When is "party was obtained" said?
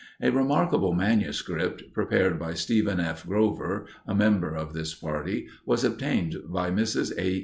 4.95-6.37